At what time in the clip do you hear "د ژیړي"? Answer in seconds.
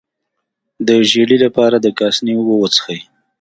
0.87-1.37